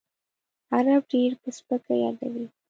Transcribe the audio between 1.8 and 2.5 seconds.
یادوي.